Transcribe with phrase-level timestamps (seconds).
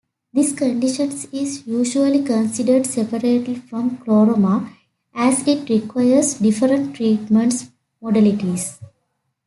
[0.33, 4.73] This condition is usually considered separately from chloroma,
[5.13, 7.69] as it requires different treatment
[8.01, 8.79] modalities.